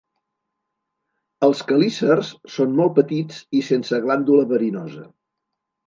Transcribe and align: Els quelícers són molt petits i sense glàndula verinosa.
Els 1.49 1.61
quelícers 1.73 2.33
són 2.55 2.75
molt 2.83 2.97
petits 2.99 3.45
i 3.61 3.65
sense 3.71 4.05
glàndula 4.09 4.53
verinosa. 4.57 5.11